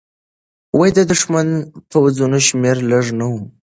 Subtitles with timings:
[0.97, 3.33] د دښمن د پوځونو شمېر لږ نه و.